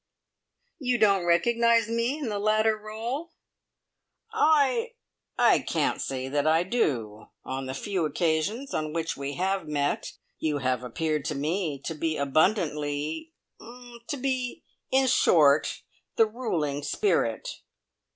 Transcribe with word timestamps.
"You 0.79 0.97
don't 0.97 1.27
recognise 1.27 1.87
me 1.87 2.17
in 2.17 2.29
the 2.29 2.39
latter 2.39 2.75
role?" 2.75 3.33
"I 4.33 4.93
er 4.93 4.95
I 5.37 5.59
can't 5.59 6.01
say 6.01 6.27
that 6.27 6.47
I 6.47 6.63
do! 6.63 7.27
On 7.45 7.67
the 7.67 7.75
few 7.75 8.05
occasions 8.07 8.73
on 8.73 8.93
which 8.93 9.15
we 9.15 9.33
have 9.35 9.67
met, 9.67 10.13
you 10.39 10.57
have 10.57 10.83
appeared 10.83 11.23
to 11.25 11.35
me 11.35 11.79
to 11.85 11.93
be 11.93 12.17
abundantly 12.17 13.31
er 13.61 13.99
to 14.07 14.17
be, 14.17 14.63
in 14.89 15.05
short, 15.05 15.83
the 16.15 16.25
ruling 16.25 16.81
spirit." 16.81 17.59